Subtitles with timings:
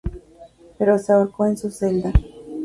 [0.79, 2.11] Pero se ahorcó en su celda.